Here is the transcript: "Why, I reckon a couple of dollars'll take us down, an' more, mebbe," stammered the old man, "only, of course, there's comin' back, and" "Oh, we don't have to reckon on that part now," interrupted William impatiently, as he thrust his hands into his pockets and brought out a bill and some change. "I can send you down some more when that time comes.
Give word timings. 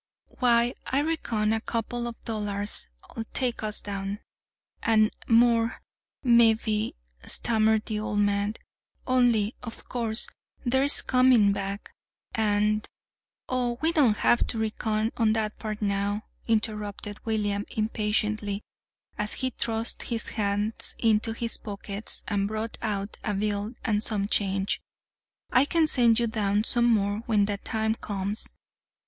"Why, 0.39 0.73
I 0.87 1.01
reckon 1.03 1.53
a 1.53 1.61
couple 1.61 2.07
of 2.07 2.15
dollars'll 2.23 3.23
take 3.33 3.61
us 3.61 3.81
down, 3.83 4.17
an' 4.81 5.11
more, 5.27 5.83
mebbe," 6.23 6.93
stammered 7.23 7.85
the 7.85 7.99
old 7.99 8.17
man, 8.17 8.55
"only, 9.05 9.53
of 9.61 9.87
course, 9.87 10.27
there's 10.65 11.03
comin' 11.03 11.53
back, 11.53 11.91
and" 12.33 12.83
"Oh, 13.47 13.77
we 13.81 13.91
don't 13.91 14.17
have 14.17 14.47
to 14.47 14.57
reckon 14.57 15.11
on 15.17 15.33
that 15.33 15.59
part 15.59 15.83
now," 15.83 16.23
interrupted 16.47 17.23
William 17.23 17.65
impatiently, 17.69 18.63
as 19.19 19.33
he 19.33 19.51
thrust 19.51 20.01
his 20.01 20.29
hands 20.29 20.95
into 20.97 21.31
his 21.31 21.57
pockets 21.57 22.23
and 22.27 22.47
brought 22.47 22.75
out 22.81 23.17
a 23.23 23.35
bill 23.35 23.75
and 23.85 24.01
some 24.01 24.25
change. 24.25 24.81
"I 25.51 25.63
can 25.65 25.85
send 25.85 26.17
you 26.19 26.25
down 26.25 26.63
some 26.63 26.85
more 26.85 27.17
when 27.27 27.45
that 27.45 27.63
time 27.63 27.93
comes. 27.93 28.55